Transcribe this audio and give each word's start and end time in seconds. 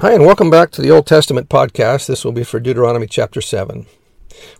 Hi, 0.00 0.12
and 0.12 0.26
welcome 0.26 0.50
back 0.50 0.70
to 0.72 0.82
the 0.82 0.90
Old 0.90 1.06
Testament 1.06 1.48
podcast. 1.48 2.06
This 2.06 2.22
will 2.22 2.32
be 2.32 2.44
for 2.44 2.60
Deuteronomy 2.60 3.06
chapter 3.06 3.40
7. 3.40 3.86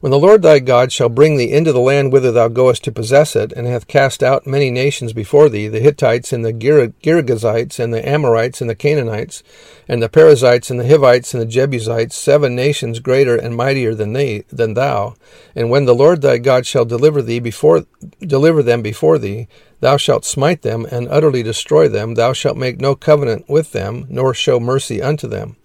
When 0.01 0.11
the 0.11 0.19
Lord 0.19 0.41
thy 0.41 0.61
God 0.61 0.93
shall 0.93 1.11
bring 1.11 1.37
thee 1.37 1.53
into 1.53 1.75
the 1.75 1.79
land 1.79 2.11
whither 2.11 2.33
thou 2.33 2.49
goest 2.49 2.85
to 2.85 2.93
possess 2.93 3.37
it, 3.37 3.53
and 3.53 3.67
hath 3.67 3.87
cast 3.87 4.23
out 4.23 4.47
many 4.47 4.71
nations 4.71 5.13
before 5.13 5.51
thee, 5.51 5.69
the 5.69 5.81
Hittites, 5.81 6.33
and 6.33 6.43
the 6.43 6.55
Girgashites, 6.55 7.79
and 7.79 7.93
the 7.93 8.09
Amorites, 8.09 8.63
and 8.63 8.71
the 8.71 8.75
Canaanites, 8.75 9.43
and 9.87 10.03
the 10.03 10.09
Perizzites, 10.09 10.71
and 10.71 10.81
the 10.81 10.89
Hivites, 10.89 11.35
and 11.35 11.43
the 11.43 11.47
Jebusites, 11.47 12.17
seven 12.17 12.57
nations 12.57 12.99
greater 12.99 13.37
and 13.37 13.55
mightier 13.55 13.95
than 13.95 14.15
they 14.15 14.45
than 14.49 14.73
thou, 14.73 15.17
and 15.55 15.69
when 15.69 15.85
the 15.85 15.95
Lord 15.95 16.23
thy 16.23 16.39
God 16.39 16.67
shall 16.67 16.87
deliver 16.87 17.21
thee 17.21 17.41
before 17.41 17.85
deliver 18.21 18.63
them 18.63 18.83
before 18.83 19.19
thee, 19.19 19.49
thou 19.81 19.97
shalt 19.97 20.25
smite 20.25 20.63
them 20.63 20.87
and 20.91 21.09
utterly 21.09 21.43
destroy 21.43 21.89
them, 21.89 22.15
thou 22.15 22.33
shalt 22.33 22.57
make 22.57 22.81
no 22.81 22.95
covenant 22.95 23.49
with 23.49 23.73
them, 23.73 24.07
nor 24.09 24.35
show 24.35 24.59
mercy 24.59 25.03
unto 25.03 25.27
them. 25.29 25.57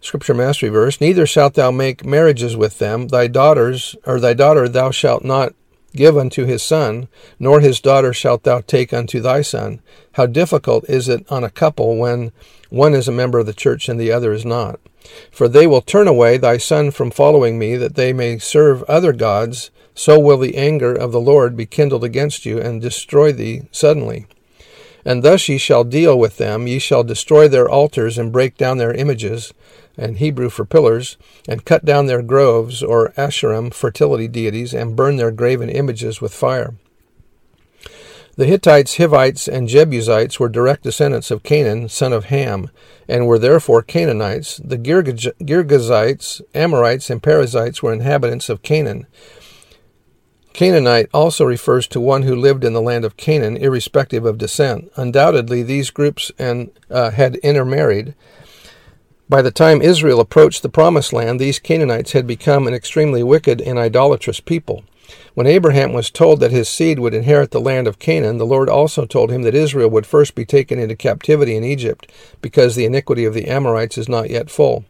Scripture 0.00 0.34
Mastery 0.34 0.68
Verse, 0.68 1.00
Neither 1.00 1.26
shalt 1.26 1.54
thou 1.54 1.70
make 1.70 2.04
marriages 2.04 2.56
with 2.56 2.78
them, 2.78 3.08
thy 3.08 3.28
daughters, 3.28 3.94
or 4.04 4.18
thy 4.18 4.34
daughter 4.34 4.68
thou 4.68 4.90
shalt 4.90 5.24
not 5.24 5.54
give 5.94 6.16
unto 6.16 6.44
his 6.44 6.62
son, 6.62 7.08
nor 7.38 7.60
his 7.60 7.80
daughter 7.80 8.12
shalt 8.12 8.42
thou 8.42 8.60
take 8.60 8.92
unto 8.92 9.20
thy 9.20 9.42
son. 9.42 9.80
How 10.12 10.26
difficult 10.26 10.84
is 10.88 11.08
it 11.08 11.30
on 11.30 11.44
a 11.44 11.50
couple 11.50 11.96
when 11.96 12.32
one 12.70 12.94
is 12.94 13.06
a 13.06 13.12
member 13.12 13.38
of 13.38 13.46
the 13.46 13.52
church 13.52 13.88
and 13.88 14.00
the 14.00 14.10
other 14.10 14.32
is 14.32 14.44
not? 14.44 14.80
For 15.30 15.48
they 15.48 15.66
will 15.66 15.82
turn 15.82 16.08
away 16.08 16.36
thy 16.36 16.56
son 16.56 16.90
from 16.90 17.10
following 17.10 17.58
me, 17.58 17.76
that 17.76 17.94
they 17.94 18.12
may 18.12 18.38
serve 18.38 18.82
other 18.84 19.12
gods, 19.12 19.70
so 19.94 20.18
will 20.18 20.38
the 20.38 20.56
anger 20.56 20.94
of 20.94 21.12
the 21.12 21.20
Lord 21.20 21.56
be 21.56 21.66
kindled 21.66 22.04
against 22.04 22.46
you, 22.46 22.58
and 22.58 22.80
destroy 22.80 23.32
thee 23.32 23.62
suddenly. 23.70 24.26
And 25.04 25.22
thus 25.22 25.48
ye 25.48 25.58
shall 25.58 25.84
deal 25.84 26.18
with 26.18 26.36
them, 26.36 26.66
ye 26.66 26.78
shall 26.78 27.02
destroy 27.02 27.48
their 27.48 27.68
altars, 27.68 28.18
and 28.18 28.32
break 28.32 28.56
down 28.56 28.78
their 28.78 28.94
images, 28.94 29.52
and 29.98 30.18
Hebrew 30.18 30.48
for 30.48 30.64
pillars, 30.64 31.16
and 31.48 31.64
cut 31.64 31.84
down 31.84 32.06
their 32.06 32.22
groves, 32.22 32.82
or 32.82 33.12
Asherim, 33.16 33.74
fertility 33.74 34.28
deities, 34.28 34.72
and 34.72 34.96
burn 34.96 35.16
their 35.16 35.32
graven 35.32 35.68
images 35.68 36.20
with 36.20 36.32
fire. 36.32 36.74
The 38.34 38.46
Hittites, 38.46 38.96
Hivites, 38.96 39.46
and 39.46 39.68
Jebusites 39.68 40.40
were 40.40 40.48
direct 40.48 40.84
descendants 40.84 41.30
of 41.30 41.42
Canaan, 41.42 41.90
son 41.90 42.14
of 42.14 42.26
Ham, 42.26 42.70
and 43.06 43.26
were 43.26 43.38
therefore 43.38 43.82
Canaanites. 43.82 44.56
The 44.56 44.78
Girgashites, 44.78 46.40
Amorites, 46.54 47.10
and 47.10 47.22
Perizzites 47.22 47.82
were 47.82 47.92
inhabitants 47.92 48.48
of 48.48 48.62
Canaan. 48.62 49.06
Canaanite 50.52 51.08
also 51.14 51.44
refers 51.44 51.86
to 51.88 52.00
one 52.00 52.22
who 52.22 52.36
lived 52.36 52.64
in 52.64 52.72
the 52.72 52.82
land 52.82 53.04
of 53.04 53.16
Canaan, 53.16 53.56
irrespective 53.56 54.24
of 54.24 54.38
descent. 54.38 54.92
Undoubtedly, 54.96 55.62
these 55.62 55.90
groups 55.90 56.30
and 56.38 56.70
uh, 56.90 57.10
had 57.10 57.36
intermarried. 57.36 58.14
By 59.28 59.40
the 59.40 59.50
time 59.50 59.80
Israel 59.80 60.20
approached 60.20 60.62
the 60.62 60.68
Promised 60.68 61.12
Land, 61.12 61.40
these 61.40 61.58
Canaanites 61.58 62.12
had 62.12 62.26
become 62.26 62.66
an 62.66 62.74
extremely 62.74 63.22
wicked 63.22 63.62
and 63.62 63.78
idolatrous 63.78 64.40
people. 64.40 64.84
When 65.34 65.46
Abraham 65.46 65.92
was 65.92 66.10
told 66.10 66.40
that 66.40 66.50
his 66.50 66.68
seed 66.68 66.98
would 66.98 67.14
inherit 67.14 67.50
the 67.50 67.60
land 67.60 67.86
of 67.86 67.98
Canaan, 67.98 68.38
the 68.38 68.46
Lord 68.46 68.68
also 68.68 69.06
told 69.06 69.30
him 69.30 69.42
that 69.42 69.54
Israel 69.54 69.88
would 69.90 70.06
first 70.06 70.34
be 70.34 70.44
taken 70.44 70.78
into 70.78 70.94
captivity 70.94 71.56
in 71.56 71.64
Egypt, 71.64 72.10
because 72.42 72.74
the 72.74 72.84
iniquity 72.84 73.24
of 73.24 73.34
the 73.34 73.48
Amorites 73.48 73.96
is 73.96 74.08
not 74.08 74.28
yet 74.30 74.50
full. 74.50 74.84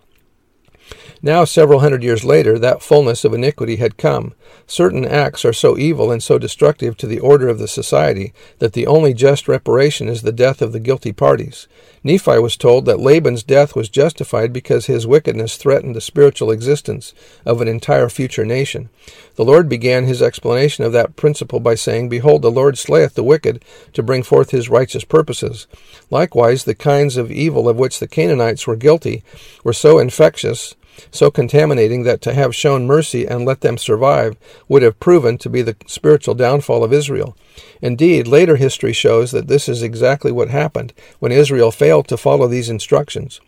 Now, 1.25 1.45
several 1.45 1.79
hundred 1.79 2.03
years 2.03 2.25
later, 2.25 2.59
that 2.59 2.83
fullness 2.83 3.25
of 3.25 3.33
iniquity 3.33 3.77
had 3.77 3.97
come. 3.97 4.35
Certain 4.67 5.05
acts 5.05 5.45
are 5.45 5.53
so 5.53 5.79
evil 5.79 6.11
and 6.11 6.21
so 6.21 6.37
destructive 6.37 6.97
to 6.97 7.07
the 7.07 7.21
order 7.21 7.49
of 7.49 7.61
the 7.61 7.69
society 7.69 8.33
that 8.59 8.73
the 8.73 8.89
only 8.89 9.15
just 9.15 9.47
reparation 9.47 10.09
is 10.09 10.23
the 10.23 10.33
death 10.33 10.61
of 10.61 10.73
the 10.73 10.81
guilty 10.81 11.13
parties. 11.13 11.69
Nephi 12.03 12.41
was 12.41 12.57
told 12.57 12.87
that 12.87 12.99
Laban's 12.99 13.45
death 13.45 13.77
was 13.77 13.89
justified 13.89 14.53
because 14.53 14.87
his 14.87 15.07
wickedness 15.07 15.57
threatened 15.57 15.95
the 15.95 16.01
spiritual 16.01 16.51
existence 16.51 17.15
of 17.47 17.61
an 17.61 17.69
entire 17.69 18.09
future 18.09 18.45
nation. 18.45 18.89
The 19.37 19.45
Lord 19.45 19.69
began 19.69 20.07
his 20.07 20.23
explanation 20.23 20.83
of 20.83 20.93
that 20.93 21.15
principle 21.15 21.61
by 21.61 21.77
saying, 21.77 22.09
Behold, 22.09 22.43
the 22.43 22.51
Lord 22.51 22.77
slayeth 22.77 23.15
the 23.15 23.23
wicked 23.23 23.65
to 23.93 24.03
bring 24.03 24.25
forth 24.25 24.51
his 24.51 24.69
righteous 24.69 25.05
purposes. 25.05 25.69
Likewise, 26.11 26.65
the 26.65 26.75
kinds 26.75 27.17
of 27.17 27.31
evil 27.31 27.69
of 27.69 27.77
which 27.77 28.01
the 28.01 28.09
Canaanites 28.09 28.67
were 28.67 28.75
guilty 28.75 29.23
were 29.63 29.73
so 29.73 30.01
infectious 30.01 30.75
so 31.11 31.31
contaminating 31.31 32.03
that 32.05 32.21
to 32.23 32.35
have 32.35 32.55
shown 32.55 32.87
mercy 32.87 33.27
and 33.27 33.45
let 33.45 33.61
them 33.61 33.79
survive 33.79 34.37
would 34.69 34.83
have 34.83 35.01
proven 35.01 35.39
to 35.39 35.51
be 35.51 35.63
the 35.63 35.77
spiritual 35.87 36.35
downfall 36.35 36.85
of 36.85 36.93
Israel. 36.93 37.37
Indeed, 37.81 38.27
later 38.27 38.57
history 38.57 38.93
shows 38.93 39.31
that 39.31 39.49
this 39.49 39.69
is 39.69 39.83
exactly 39.83 40.33
what 40.33 40.49
happened 40.49 40.93
when 41.19 41.33
Israel 41.33 41.71
failed 41.71 42.09
to 42.09 42.17
follow 42.17 42.47
these 42.47 42.69
instructions. 42.69 43.41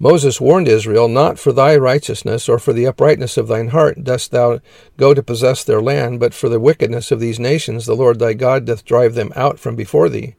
Moses 0.00 0.40
warned 0.40 0.68
Israel, 0.68 1.08
Not 1.08 1.40
for 1.40 1.52
thy 1.52 1.76
righteousness 1.76 2.48
or 2.48 2.60
for 2.60 2.72
the 2.72 2.86
uprightness 2.86 3.36
of 3.36 3.48
thine 3.48 3.68
heart 3.68 4.04
dost 4.04 4.30
thou 4.30 4.60
go 4.96 5.12
to 5.12 5.24
possess 5.24 5.64
their 5.64 5.82
land, 5.82 6.20
but 6.20 6.32
for 6.34 6.48
the 6.48 6.60
wickedness 6.60 7.10
of 7.10 7.18
these 7.18 7.40
nations 7.40 7.84
the 7.84 7.96
Lord 7.96 8.20
thy 8.20 8.34
God 8.34 8.64
doth 8.64 8.84
drive 8.84 9.14
them 9.14 9.32
out 9.34 9.58
from 9.58 9.74
before 9.74 10.08
thee. 10.08 10.36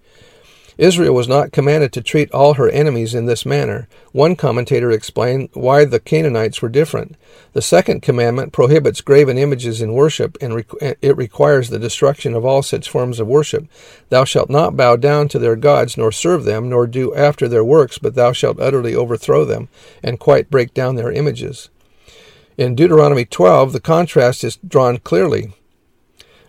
Israel 0.80 1.14
was 1.14 1.28
not 1.28 1.52
commanded 1.52 1.92
to 1.92 2.02
treat 2.02 2.32
all 2.32 2.54
her 2.54 2.70
enemies 2.70 3.14
in 3.14 3.26
this 3.26 3.46
manner. 3.46 3.90
One 4.14 4.38
commentator 4.38 4.92
explained 4.92 5.50
why 5.52 5.84
the 5.84 6.00
Canaanites 6.00 6.62
were 6.62 6.70
different. 6.70 7.18
The 7.52 7.62
second 7.62 8.02
commandment 8.02 8.54
prohibits 8.54 9.02
graven 9.02 9.38
images 9.38 9.82
in 9.82 9.92
worship, 9.92 10.38
and 10.40 10.64
it 11.02 11.18
requires 11.18 11.70
the 11.70 11.80
destruction 11.80 12.34
of 12.34 12.46
all 12.46 12.64
such 12.64 12.90
forms 12.90 13.20
of 13.20 13.28
worship. 13.28 13.68
Thou 14.08 14.24
shalt 14.24 14.50
not 14.50 14.78
bow 14.78 14.96
down 14.96 15.28
to 15.28 15.40
their 15.40 15.58
gods, 15.58 15.98
nor 15.98 16.14
serve 16.14 16.46
them, 16.46 16.70
nor 16.70 16.88
do 16.88 17.14
after 17.14 17.50
their 17.50 17.64
works, 17.64 17.98
but 17.98 18.16
thou 18.16 18.32
shalt 18.32 18.62
utterly 18.62 18.96
overthrow 18.96 19.44
them, 19.44 19.68
and 20.02 20.18
quite 20.18 20.50
break 20.50 20.74
down 20.74 20.96
their 20.96 21.12
images. 21.12 21.68
In 22.58 22.74
Deuteronomy 22.74 23.26
12, 23.26 23.74
the 23.74 23.82
contrast 23.82 24.46
is 24.46 24.58
drawn 24.66 25.00
clearly. 25.00 25.52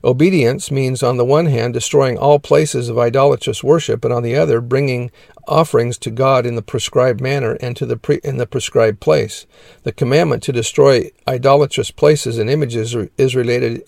Obedience 0.02 0.70
means, 0.70 1.02
on 1.02 1.18
the 1.18 1.24
one 1.24 1.46
hand, 1.46 1.74
destroying 1.74 2.16
all 2.16 2.38
places 2.38 2.88
of 2.88 2.98
idolatrous 2.98 3.62
worship, 3.62 4.04
and 4.04 4.14
on 4.14 4.22
the 4.22 4.34
other, 4.34 4.60
bringing 4.60 5.10
offerings 5.46 5.98
to 5.98 6.10
God 6.10 6.46
in 6.46 6.54
the 6.54 6.62
prescribed 6.62 7.20
manner 7.20 7.58
and 7.60 7.76
to 7.76 7.84
the 7.84 7.96
pre- 7.96 8.20
in 8.24 8.38
the 8.38 8.46
prescribed 8.46 9.00
place. 9.00 9.46
The 9.82 9.92
commandment 9.92 10.42
to 10.44 10.52
destroy 10.52 11.10
idolatrous 11.28 11.90
places 11.90 12.38
and 12.38 12.48
images 12.48 12.96
is 13.18 13.36
related 13.36 13.82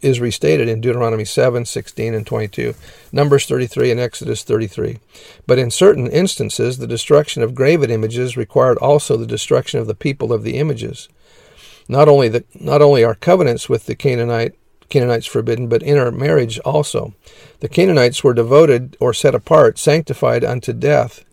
is 0.00 0.20
restated 0.20 0.68
in 0.68 0.82
Deuteronomy 0.82 1.24
7, 1.24 1.64
16, 1.64 2.12
and 2.12 2.26
22, 2.26 2.74
Numbers 3.10 3.46
33, 3.46 3.90
and 3.90 3.98
Exodus 3.98 4.42
33. 4.42 4.98
But 5.46 5.58
in 5.58 5.70
certain 5.70 6.08
instances, 6.08 6.76
the 6.76 6.86
destruction 6.86 7.42
of 7.42 7.54
graven 7.54 7.90
images 7.90 8.36
required 8.36 8.76
also 8.78 9.16
the 9.16 9.26
destruction 9.26 9.80
of 9.80 9.86
the 9.86 9.94
people 9.94 10.30
of 10.30 10.42
the 10.42 10.58
images. 10.58 11.08
Not 11.88 12.06
only, 12.06 12.28
the, 12.28 12.44
not 12.54 12.82
only 12.82 13.02
are 13.02 13.14
covenants 13.14 13.68
with 13.68 13.86
the 13.86 13.94
Canaanite 13.94 14.54
Canaanites 14.88 15.26
forbidden, 15.26 15.68
but 15.68 15.82
intermarriage 15.82 16.58
also. 16.60 17.14
The 17.60 17.68
Canaanites 17.68 18.22
were 18.22 18.34
devoted 18.34 18.96
or 19.00 19.12
set 19.14 19.34
apart, 19.34 19.78
sanctified 19.78 20.44
unto 20.44 20.72
death 20.72 21.24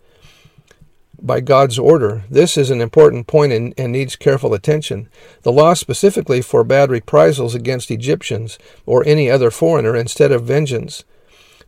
by 1.22 1.40
God's 1.40 1.78
order. 1.78 2.24
This 2.30 2.58
is 2.58 2.70
an 2.70 2.82
important 2.82 3.28
point 3.28 3.54
and, 3.54 3.74
and, 3.78 3.92
needs 3.92 4.16
careful 4.16 4.54
attention. 4.54 5.08
The 5.44 5.52
law 5.52 5.76
specifically 5.76 6.42
forbade 6.42 6.90
reprisals 6.90 7.54
against 7.54 7.92
Egyptians 7.92 8.58
or 8.86 9.04
any 9.06 9.30
other 9.30 9.52
foreigner 9.52 9.96
instead 9.96 10.32
of 10.32 10.44
vengeance. 10.44 11.04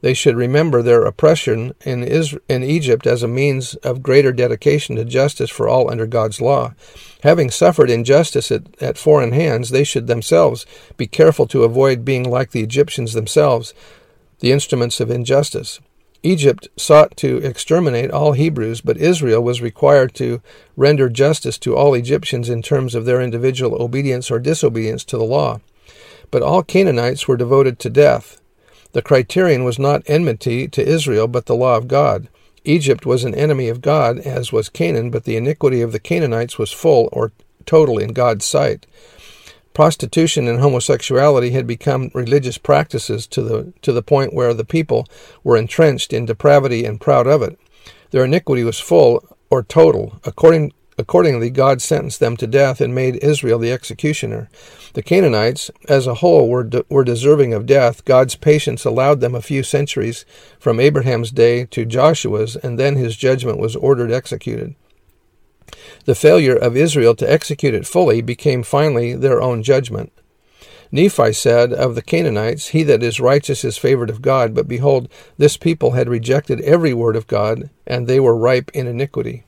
They 0.04 0.14
should 0.14 0.36
remember 0.36 0.82
their 0.82 1.04
oppression 1.04 1.76
in, 1.86 2.04
Israel, 2.04 2.42
in 2.50 2.62
Egypt 2.62 3.08
as 3.08 3.24
a 3.24 3.28
means 3.28 3.76
of 3.76 4.04
greater 4.04 4.34
dedication 4.34 4.98
to 4.98 5.06
justice 5.06 5.50
for 5.50 5.70
all 5.70 5.90
under 5.90 6.06
God's 6.06 6.42
law. 6.42 6.74
Having 7.22 7.52
suffered 7.52 7.90
injustice 7.90 8.52
at, 8.52 8.64
at 8.82 8.98
foreign 8.98 9.32
hands, 9.32 9.70
they 9.70 9.86
should 9.86 10.08
themselves 10.08 10.66
be 10.98 11.08
careful 11.08 11.48
to 11.48 11.64
avoid 11.64 12.04
being 12.04 12.30
like 12.30 12.52
the 12.52 12.62
Egyptians 12.62 13.14
themselves, 13.14 13.74
the 14.40 14.52
instruments 14.52 15.00
of 15.00 15.10
injustice. 15.10 15.80
Egypt 16.22 16.68
sought 16.76 17.16
to 17.16 17.38
exterminate 17.38 18.12
all 18.12 18.34
Hebrews, 18.34 18.82
but 18.82 18.98
Israel 18.98 19.42
was 19.42 19.62
required 19.62 20.14
to 20.16 20.42
render 20.76 21.08
justice 21.08 21.58
to 21.60 21.78
all 21.78 21.94
Egyptians 21.94 22.50
in 22.50 22.62
terms 22.62 22.94
of 22.94 23.06
their 23.06 23.22
individual 23.22 23.82
obedience 23.82 24.30
or 24.30 24.40
disobedience 24.40 25.06
to 25.06 25.18
the 25.18 25.24
law. 25.24 25.62
But 26.30 26.44
all 26.44 26.62
Canaanites 26.62 27.26
were 27.26 27.38
devoted 27.38 27.80
to 27.80 27.90
death. 27.90 28.42
The 28.94 29.02
criterion 29.02 29.64
was 29.64 29.78
not 29.78 30.04
enmity 30.08 30.68
to 30.70 30.88
Israel, 30.88 31.28
but 31.28 31.48
the 31.48 31.56
law 31.56 31.76
of 31.78 31.88
God. 31.88 32.30
Egypt 32.64 33.06
was 33.06 33.24
an 33.24 33.36
enemy 33.36 33.68
of 33.68 33.82
God, 33.82 34.20
as 34.20 34.54
was 34.54 34.70
Canaan, 34.70 35.10
but 35.10 35.26
the 35.26 35.36
iniquity 35.36 35.82
of 35.82 35.92
the 35.92 36.00
Canaanites 36.00 36.58
was 36.58 36.72
full 36.72 37.10
or 37.12 37.32
total 37.66 37.98
in 37.98 38.14
God's 38.14 38.46
sight. 38.46 38.86
Prostitution 39.74 40.48
and 40.48 40.60
homosexuality 40.60 41.52
had 41.52 41.66
become 41.66 42.12
religious 42.14 42.60
practices 42.60 43.26
to 43.28 43.42
the 43.42 43.74
to 43.82 43.92
the 43.92 44.04
point 44.04 44.34
where 44.34 44.54
the 44.54 44.64
people 44.64 45.08
were 45.44 45.58
entrenched 45.58 46.14
in 46.14 46.28
depravity 46.28 46.86
and 46.86 47.02
proud 47.02 47.26
of 47.26 47.42
it. 47.42 47.60
Their 48.12 48.26
iniquity 48.26 48.64
was 48.64 48.80
full 48.80 49.36
or 49.50 49.64
total. 49.64 50.20
According 50.24 50.74
Accordingly, 50.98 51.50
God 51.50 51.82
sentenced 51.82 52.20
them 52.20 52.38
to 52.38 52.48
death 52.48 52.80
and 52.80 52.94
made 52.94 53.24
Israel 53.24 53.60
the 53.60 53.72
executioner. 53.72 54.50
The 54.94 55.02
Canaanites, 55.04 55.72
as 55.90 56.06
a 56.06 56.16
whole, 56.16 56.48
were, 56.48 56.64
de- 56.64 56.86
were 56.90 57.04
deserving 57.04 57.54
of 57.54 57.66
death. 57.66 58.06
God's 58.06 58.36
patience 58.36 58.86
allowed 58.86 59.20
them 59.20 59.34
a 59.34 59.42
few 59.42 59.64
centuries 59.64 60.26
from 60.60 60.80
Abraham's 60.80 61.32
day 61.32 61.66
to 61.66 61.86
Joshua's, 61.86 62.56
and 62.56 62.78
then 62.78 62.96
his 62.96 63.18
judgment 63.18 63.58
was 63.58 63.76
ordered 63.76 64.12
executed. 64.12 64.76
The 66.06 66.16
failure 66.16 66.56
of 66.56 66.78
Israel 66.78 67.16
to 67.16 67.32
execute 67.32 67.74
it 67.74 67.88
fully 67.88 68.22
became 68.22 68.62
finally 68.62 69.16
their 69.16 69.42
own 69.42 69.64
judgment. 69.64 70.12
Nephi 70.92 71.34
said 71.34 71.74
of 71.74 71.96
the 71.96 72.04
Canaanites, 72.04 72.68
He 72.68 72.84
that 72.84 73.02
is 73.02 73.20
righteous 73.20 73.66
is 73.66 73.80
favored 73.80 74.12
of 74.12 74.22
God, 74.22 74.54
but 74.54 74.68
behold, 74.68 75.10
this 75.40 75.58
people 75.58 75.92
had 75.92 76.08
rejected 76.08 76.62
every 76.62 76.94
word 76.94 77.16
of 77.16 77.26
God, 77.26 77.72
and 77.88 78.06
they 78.06 78.20
were 78.20 78.38
ripe 78.38 78.70
in 78.76 78.86
iniquity. 78.86 79.44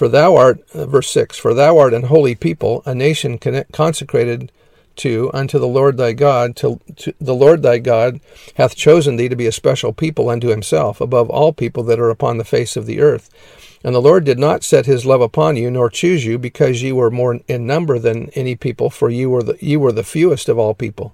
For 0.00 0.08
thou 0.08 0.34
art, 0.34 0.62
uh, 0.72 0.86
verse 0.86 1.10
6, 1.10 1.36
For 1.36 1.52
thou 1.52 1.76
art 1.76 1.92
an 1.92 2.04
holy 2.04 2.34
people, 2.34 2.82
a 2.86 2.94
nation 2.94 3.36
consecrated 3.36 4.50
to 4.96 5.30
unto 5.34 5.58
the 5.58 5.68
Lord 5.68 5.98
thy 5.98 6.14
God, 6.14 6.56
to, 6.56 6.80
to, 6.96 7.12
the 7.20 7.34
Lord 7.34 7.60
thy 7.60 7.80
God 7.80 8.18
hath 8.54 8.74
chosen 8.74 9.16
thee 9.16 9.28
to 9.28 9.36
be 9.36 9.46
a 9.46 9.52
special 9.52 9.92
people 9.92 10.30
unto 10.30 10.48
himself, 10.48 11.02
above 11.02 11.28
all 11.28 11.52
people 11.52 11.82
that 11.82 12.00
are 12.00 12.08
upon 12.08 12.38
the 12.38 12.46
face 12.46 12.78
of 12.78 12.86
the 12.86 12.98
earth. 12.98 13.28
And 13.84 13.94
the 13.94 14.00
Lord 14.00 14.24
did 14.24 14.38
not 14.38 14.64
set 14.64 14.86
his 14.86 15.04
love 15.04 15.20
upon 15.20 15.56
you, 15.56 15.70
nor 15.70 15.90
choose 15.90 16.24
you, 16.24 16.38
because 16.38 16.82
ye 16.82 16.92
were 16.92 17.10
more 17.10 17.40
in 17.46 17.66
number 17.66 17.98
than 17.98 18.30
any 18.30 18.56
people, 18.56 18.88
for 18.88 19.10
ye 19.10 19.26
were 19.26 19.42
the, 19.42 19.58
ye 19.60 19.76
were 19.76 19.92
the 19.92 20.02
fewest 20.02 20.48
of 20.48 20.58
all 20.58 20.72
people. 20.72 21.12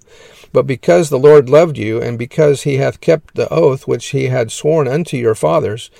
But 0.52 0.68
because 0.68 1.10
the 1.10 1.18
Lord 1.18 1.48
loved 1.48 1.76
you, 1.76 2.00
and 2.00 2.16
because 2.16 2.62
he 2.62 2.76
hath 2.76 3.00
kept 3.00 3.34
the 3.34 3.52
oath 3.52 3.88
which 3.88 4.06
he 4.10 4.26
had 4.26 4.52
sworn 4.52 4.86
unto 4.86 5.16
your 5.16 5.34
fathers, 5.34 5.90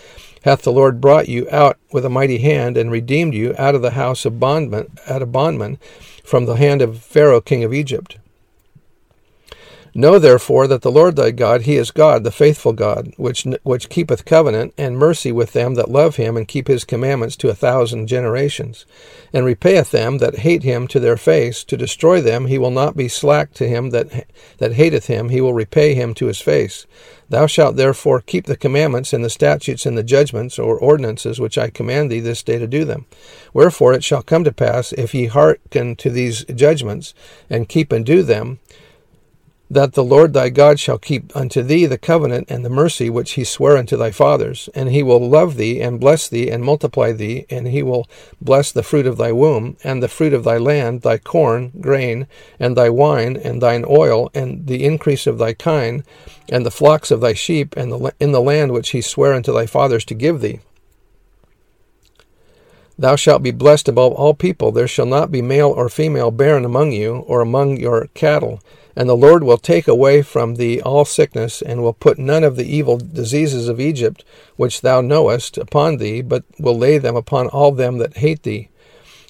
hath 0.46 0.62
the 0.62 0.70
Lord 0.70 1.00
brought 1.00 1.28
you 1.28 1.48
out 1.50 1.76
with 1.90 2.04
a 2.04 2.08
mighty 2.08 2.38
hand, 2.38 2.76
and 2.76 2.88
redeemed 2.88 3.34
you 3.34 3.52
out 3.58 3.75
of 3.75 3.82
the 3.82 3.90
house 3.90 4.25
of 4.25 4.38
bondman, 4.38 4.96
out 5.08 5.20
of 5.20 5.32
bondmen, 5.32 5.76
from 6.22 6.46
the 6.46 6.54
hand 6.54 6.81
of 6.81 7.02
Pharaoh 7.02 7.40
king 7.40 7.64
of 7.64 7.75
Egypt. 7.75 8.16
Know 9.98 10.19
therefore 10.19 10.66
that 10.66 10.82
the 10.82 10.90
Lord 10.90 11.16
thy 11.16 11.31
God, 11.31 11.62
he 11.62 11.76
is 11.76 11.90
God, 11.90 12.22
the 12.22 12.31
faithful 12.31 12.75
God, 12.75 13.14
which 13.16 13.46
which 13.62 13.88
keepeth 13.88 14.26
covenant 14.26 14.75
and 14.76 14.98
mercy 14.98 15.32
with 15.32 15.54
them 15.54 15.72
that 15.76 15.90
love 15.90 16.16
him 16.16 16.37
and 16.37 16.46
keep 16.46 16.69
his 16.69 16.84
commandments 16.84 17.34
to 17.37 17.48
a 17.48 17.54
thousand 17.54 18.06
generations, 18.06 18.84
and 19.32 19.46
repayeth 19.46 19.93
them 19.93 20.19
that 20.19 20.40
hate 20.40 20.64
him 20.64 20.87
to 20.88 21.00
their 21.00 21.16
face. 21.16 21.64
To 21.64 21.78
destroy 21.78 22.20
them 22.20 22.44
he 22.44 22.58
will 22.58 22.70
not 22.70 22.94
be 22.94 23.08
slack 23.08 23.54
to 23.54 23.66
him 23.66 23.88
that 23.88 24.26
that 24.58 24.75
hateth 24.75 25.06
him; 25.06 25.31
he 25.31 25.40
will 25.40 25.54
repay 25.54 25.94
him 25.94 26.12
to 26.16 26.26
his 26.26 26.42
face. 26.42 26.84
Thou 27.31 27.46
shalt 27.46 27.76
therefore 27.76 28.20
keep 28.20 28.44
the 28.44 28.54
commandments 28.58 29.14
and 29.14 29.25
the 29.25 29.31
statutes 29.31 29.87
and 29.87 29.96
the 29.96 30.02
judgments 30.02 30.58
or 30.58 30.78
ordinances 30.78 31.40
which 31.40 31.56
I 31.56 31.70
command 31.70 32.10
thee 32.10 32.20
this 32.20 32.42
day 32.42 32.58
to 32.58 32.66
do 32.66 32.84
them. 32.84 33.06
Wherefore 33.54 33.94
it 33.94 34.04
shall 34.04 34.22
come 34.22 34.44
to 34.44 34.52
pass, 34.52 34.92
if 34.92 35.14
ye 35.14 35.25
hearken 35.25 35.96
to 35.96 36.10
these 36.10 36.44
judgments, 36.44 37.14
and 37.49 37.66
keep 37.66 37.92
and 37.92 38.04
do 38.04 38.22
them, 38.22 38.58
that 39.68 39.94
the 39.94 40.04
Lord 40.04 40.32
thy 40.32 40.48
God 40.48 40.78
shall 40.78 40.98
keep 40.98 41.34
unto 41.36 41.62
thee 41.62 41.86
the 41.86 41.98
covenant 41.98 42.50
and 42.50 42.64
the 42.64 42.70
mercy 42.70 43.10
which 43.10 43.32
he 43.32 43.42
sware 43.42 43.76
unto 43.76 43.96
thy 43.96 44.12
fathers, 44.12 44.68
and 44.74 44.90
he 44.90 45.02
will 45.02 45.28
love 45.28 45.56
thee 45.56 45.80
and 45.80 45.98
bless 45.98 46.28
thee 46.28 46.48
and 46.48 46.62
multiply 46.62 47.12
thee, 47.12 47.46
and 47.50 47.66
he 47.66 47.82
will 47.82 48.06
bless 48.40 48.70
the 48.70 48.84
fruit 48.84 49.06
of 49.06 49.16
thy 49.16 49.32
womb, 49.32 49.76
and 49.82 50.02
the 50.02 50.08
fruit 50.08 50.32
of 50.32 50.44
thy 50.44 50.56
land, 50.56 51.02
thy 51.02 51.18
corn, 51.18 51.72
grain, 51.80 52.28
and 52.60 52.76
thy 52.76 52.88
wine, 52.88 53.36
and 53.36 53.60
thine 53.60 53.84
oil, 53.88 54.30
and 54.34 54.66
the 54.68 54.84
increase 54.84 55.26
of 55.26 55.38
thy 55.38 55.52
kine, 55.52 56.04
and 56.48 56.64
the 56.64 56.70
flocks 56.70 57.10
of 57.10 57.20
thy 57.20 57.32
sheep, 57.32 57.76
and 57.76 57.90
the, 57.90 58.14
in 58.20 58.30
the 58.30 58.40
land 58.40 58.72
which 58.72 58.90
he 58.90 59.00
sware 59.00 59.34
unto 59.34 59.52
thy 59.52 59.66
fathers 59.66 60.04
to 60.04 60.14
give 60.14 60.40
thee. 60.40 60.60
Thou 62.98 63.16
shalt 63.16 63.42
be 63.42 63.50
blessed 63.50 63.88
above 63.88 64.12
all 64.12 64.32
people. 64.32 64.72
There 64.72 64.88
shall 64.88 65.04
not 65.04 65.30
be 65.30 65.42
male 65.42 65.68
or 65.68 65.88
female 65.90 66.30
barren 66.30 66.64
among 66.64 66.92
you, 66.92 67.16
or 67.26 67.40
among 67.40 67.78
your 67.78 68.08
cattle. 68.14 68.60
And 68.96 69.08
the 69.08 69.14
Lord 69.14 69.44
will 69.44 69.58
take 69.58 69.87
away 69.87 70.22
from 70.22 70.54
thee 70.54 70.81
all 70.81 71.04
sickness, 71.04 71.60
and 71.60 71.82
will 71.82 71.93
put 71.93 72.19
none 72.19 72.43
of 72.43 72.56
the 72.56 72.64
evil 72.64 72.96
diseases 72.96 73.69
of 73.69 73.78
Egypt, 73.78 74.25
which 74.56 74.81
thou 74.81 75.02
knowest, 75.02 75.58
upon 75.58 75.98
thee, 75.98 76.22
but 76.22 76.44
will 76.58 76.76
lay 76.76 76.96
them 76.96 77.14
upon 77.14 77.48
all 77.48 77.72
them 77.72 77.98
that 77.98 78.16
hate 78.16 78.43
thee. 78.43 78.70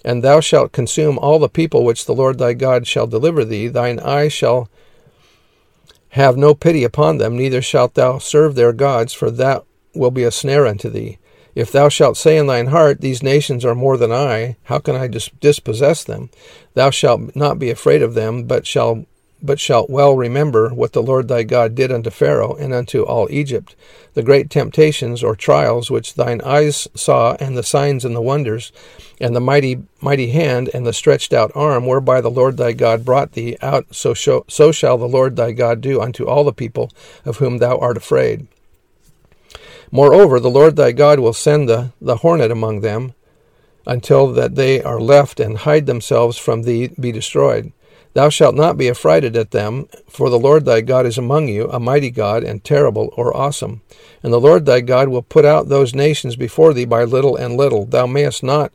And 0.05 0.23
thou 0.23 0.39
shalt 0.39 0.71
consume 0.71 1.19
all 1.19 1.41
the 1.41 1.49
people 1.49 1.85
which 1.85 2.07
the 2.07 2.15
Lord 2.15 2.39
thy 2.39 2.53
God 2.53 2.87
shall 2.87 3.09
deliver 3.09 3.45
thee. 3.45 3.67
Thine 3.67 3.99
eye 3.99 4.29
shall 4.29 4.69
have 6.11 6.37
no 6.37 6.55
pity 6.55 6.85
upon 6.85 7.19
them, 7.19 7.37
neither 7.37 7.61
shalt 7.61 7.95
thou 7.95 8.19
serve 8.19 8.55
their 8.55 8.73
gods, 8.73 9.13
for 9.13 9.33
that 9.33 9.65
will 9.95 10.13
be 10.13 10.23
a 10.23 10.31
snare 10.31 10.67
unto 10.67 10.89
thee. 10.89 11.19
If 11.57 11.73
thou 11.73 11.89
shalt 11.89 12.17
say 12.17 12.37
in 12.37 12.47
thine 12.47 12.69
heart, 12.69 13.01
These 13.01 13.23
nations 13.23 13.65
are 13.65 13.75
more 13.75 13.97
than 13.97 14.13
I, 14.13 14.57
how 14.65 14.79
can 14.79 14.95
I 14.95 15.09
dis- 15.09 15.31
dispossess 15.41 16.05
them? 16.05 16.31
Thou 16.75 16.91
shalt 16.91 17.35
not 17.35 17.59
be 17.59 17.71
afraid 17.71 18.03
of 18.03 18.15
them, 18.15 18.45
but 18.45 18.67
shall 18.67 19.07
but 19.43 19.61
shalt 19.61 19.91
well 19.91 20.17
remember 20.17 20.71
what 20.71 20.93
the 20.93 21.03
Lord 21.03 21.29
thy 21.29 21.43
God 21.43 21.75
did 21.75 21.93
unto 21.93 22.11
Pharaoh 22.11 22.55
and 22.55 22.73
unto 22.73 23.03
all 23.03 23.29
Egypt, 23.31 23.77
the 24.15 24.23
great 24.23 24.49
temptations 24.49 25.23
or 25.23 25.37
trials 25.37 25.91
which 25.91 26.15
thine 26.15 26.41
eyes 26.41 26.89
saw, 26.95 27.37
and 27.39 27.57
the 27.57 27.63
signs 27.63 28.05
and 28.05 28.17
the 28.17 28.23
wonders, 28.23 28.73
and 29.21 29.37
the 29.37 29.41
mighty 29.41 29.83
mighty 30.01 30.31
hand 30.31 30.71
and 30.73 30.87
the 30.87 30.93
stretched 30.93 31.33
out 31.33 31.53
arm 31.55 31.87
whereby 31.87 32.21
the 32.21 32.31
Lord 32.31 32.57
thy 32.57 32.73
God 32.73 33.05
brought 33.05 33.33
thee 33.33 33.57
out, 33.61 33.87
so, 33.95 34.15
show, 34.15 34.45
so 34.49 34.73
shall 34.73 34.97
the 34.97 35.09
Lord 35.09 35.37
thy 35.37 35.53
God 35.53 35.81
do 35.81 36.01
unto 36.01 36.27
all 36.27 36.45
the 36.45 36.53
people 36.53 36.91
of 37.25 37.37
whom 37.37 37.59
thou 37.59 37.77
art 37.79 37.97
afraid. 37.97 38.47
Moreover, 39.91 40.41
the 40.41 40.51
Lord 40.51 40.77
thy 40.77 40.93
God 40.93 41.21
will 41.21 41.33
send 41.33 41.69
the, 41.69 41.93
the 42.01 42.17
hornet 42.17 42.51
among 42.51 42.81
them, 42.81 43.15
until 43.87 44.33
that 44.33 44.57
they 44.57 44.83
are 44.83 45.01
left 45.01 45.39
and 45.39 45.59
hide 45.59 45.87
themselves 45.87 46.37
from 46.37 46.63
thee 46.63 46.89
be 46.99 47.13
destroyed. 47.13 47.73
Thou 48.17 48.31
shalt 48.31 48.55
not 48.55 48.79
be 48.79 48.89
affrighted 48.89 49.37
at 49.37 49.51
them, 49.51 49.89
for 50.09 50.31
the 50.31 50.39
Lord 50.39 50.65
thy 50.65 50.81
God 50.81 51.05
is 51.05 51.19
among 51.19 51.49
you, 51.49 51.69
a 51.69 51.79
mighty 51.79 52.11
God, 52.11 52.45
and 52.45 52.65
terrible 52.65 53.13
or 53.15 53.37
awesome. 53.37 53.83
And 54.23 54.33
the 54.33 54.41
Lord 54.41 54.65
thy 54.65 54.81
God 54.81 55.09
will 55.09 55.21
put 55.21 55.45
out 55.45 55.69
those 55.69 55.95
nations 55.95 56.35
before 56.35 56.73
thee 56.73 56.87
by 56.87 57.05
little 57.05 57.37
and 57.37 57.59
little. 57.59 57.85
Thou 57.85 58.07
mayest 58.07 58.43
not 58.43 58.73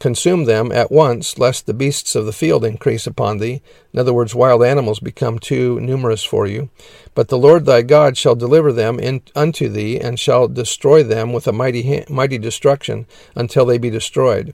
consume 0.00 0.44
them 0.44 0.70
at 0.70 0.92
once, 0.92 1.38
lest 1.38 1.64
the 1.64 1.72
beasts 1.72 2.14
of 2.14 2.26
the 2.26 2.32
field 2.34 2.62
increase 2.62 3.06
upon 3.06 3.38
thee. 3.38 3.62
In 3.94 4.00
other 4.00 4.12
words, 4.12 4.34
wild 4.34 4.62
animals 4.62 5.00
become 5.00 5.38
too 5.38 5.80
numerous 5.80 6.22
for 6.22 6.46
you. 6.46 6.68
But 7.14 7.28
the 7.28 7.38
Lord 7.38 7.64
thy 7.64 7.80
God 7.80 8.18
shall 8.18 8.34
deliver 8.34 8.70
them 8.70 9.00
in, 9.00 9.22
unto 9.34 9.70
thee, 9.70 9.98
and 9.98 10.20
shall 10.20 10.46
destroy 10.46 11.02
them 11.02 11.32
with 11.32 11.48
a 11.48 11.52
mighty, 11.52 12.04
mighty 12.10 12.36
destruction 12.36 13.06
until 13.34 13.64
they 13.64 13.78
be 13.78 13.88
destroyed. 13.88 14.52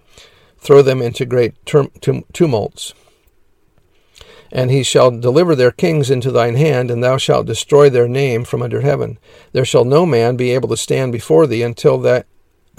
Throw 0.58 0.82
them 0.82 1.02
into 1.02 1.26
great 1.26 1.54
tumults. 1.66 2.94
And 4.52 4.70
he 4.70 4.82
shall 4.82 5.10
deliver 5.10 5.54
their 5.54 5.70
kings 5.70 6.10
into 6.10 6.30
thine 6.30 6.56
hand, 6.56 6.90
and 6.90 7.02
thou 7.02 7.16
shalt 7.16 7.46
destroy 7.46 7.88
their 7.88 8.08
name 8.08 8.44
from 8.44 8.62
under 8.62 8.80
heaven. 8.80 9.18
There 9.52 9.64
shall 9.64 9.84
no 9.84 10.04
man 10.04 10.36
be 10.36 10.50
able 10.50 10.68
to 10.70 10.76
stand 10.76 11.12
before 11.12 11.46
thee 11.46 11.62
until 11.62 11.98
that 11.98 12.26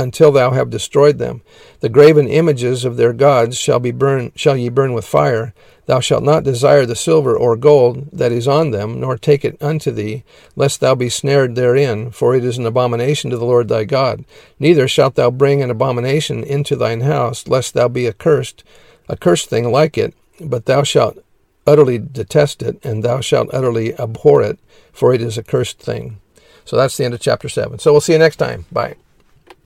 until 0.02 0.32
thou 0.32 0.52
have 0.52 0.70
destroyed 0.70 1.18
them. 1.18 1.42
The 1.80 1.90
graven 1.90 2.28
images 2.28 2.84
of 2.84 2.98
their 2.98 3.14
gods 3.14 3.58
shall 3.58 3.80
be 3.80 3.92
burn 3.92 4.32
shall 4.36 4.58
ye 4.58 4.70
burn 4.70 4.94
with 4.94 5.06
fire. 5.06 5.54
Thou 5.86 6.00
shalt 6.00 6.24
not 6.24 6.44
desire 6.44 6.86
the 6.86 6.96
silver 6.96 7.36
or 7.36 7.56
gold 7.56 8.10
that 8.12 8.32
is 8.32 8.48
on 8.48 8.72
them, 8.72 9.00
nor 9.00 9.18
take 9.18 9.44
it 9.44 9.58
unto 9.62 9.92
thee, 9.92 10.24
lest 10.56 10.80
thou 10.80 10.96
be 10.96 11.10
snared 11.10 11.56
therein, 11.56 12.12
for 12.12 12.36
it 12.36 12.44
is 12.44 12.58
an 12.58 12.66
abomination 12.66 13.30
to 13.30 13.38
the 13.38 13.46
Lord 13.46 13.68
thy 13.68 13.84
God. 13.84 14.24
Neither 14.60 14.88
shalt 14.88 15.16
thou 15.16 15.30
bring 15.30 15.62
an 15.62 15.70
abomination 15.70 16.44
into 16.44 16.76
thine 16.76 17.02
house, 17.02 17.48
lest 17.48 17.74
thou 17.74 17.88
be 17.88 18.08
accursed, 18.08 18.64
a 19.10 19.18
cursed 19.18 19.50
thing 19.50 19.72
like 19.72 19.98
it, 19.98 20.14
but 20.40 20.66
thou 20.66 20.84
shalt 20.84 21.18
utterly 21.68 21.98
detest 22.00 22.62
it, 22.62 22.84
and 22.84 23.04
thou 23.04 23.22
shalt 23.22 23.54
utterly 23.54 23.98
abhor 24.00 24.42
it, 24.42 24.60
for 24.92 25.14
it 25.14 25.22
is 25.22 25.38
a 25.38 25.44
cursed 25.44 25.80
thing. 25.80 26.20
So 26.66 26.76
that's 26.76 26.98
the 26.98 27.06
end 27.06 27.14
of 27.14 27.20
chapter 27.20 27.50
7. 27.50 27.80
So 27.80 27.92
we'll 27.92 28.02
see 28.02 28.14
you 28.14 28.20
next 28.20 28.38
time. 28.38 28.66
Bye. 28.72 28.96